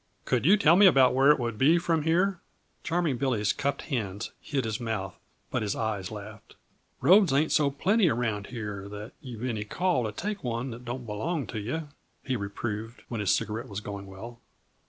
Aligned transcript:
Could 0.25 0.47
you 0.47 0.57
tell 0.57 0.75
me 0.77 0.87
about 0.87 1.13
where 1.13 1.29
it 1.29 1.37
would 1.37 1.59
be 1.59 1.77
from 1.77 2.01
here?" 2.01 2.39
Charming 2.83 3.17
Billy's 3.17 3.53
cupped 3.53 3.83
hands 3.83 4.31
hid 4.41 4.65
his 4.65 4.79
mouth, 4.79 5.19
but 5.51 5.61
his 5.61 5.75
eyes 5.75 6.09
laughed. 6.09 6.55
"Roads 7.01 7.31
ain't 7.31 7.51
so 7.51 7.69
plenty 7.69 8.09
around 8.09 8.47
here 8.47 8.89
that 8.89 9.11
you've 9.21 9.43
any 9.43 9.63
call 9.63 10.05
to 10.05 10.11
take 10.11 10.43
one 10.43 10.71
that 10.71 10.85
don't 10.85 11.05
belong 11.05 11.45
to 11.45 11.59
yuh," 11.59 11.89
he 12.23 12.35
reproved, 12.35 13.03
when 13.09 13.19
his 13.19 13.31
cigarette 13.35 13.69
was 13.69 13.79
going 13.79 14.07
well. 14.07 14.39